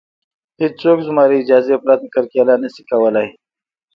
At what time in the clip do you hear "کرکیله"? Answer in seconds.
2.15-2.53